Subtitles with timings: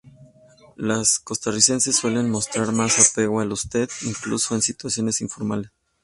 [0.77, 5.69] Los costarricenses suelen mostrar más apego al "usted", incluso en situaciones informales.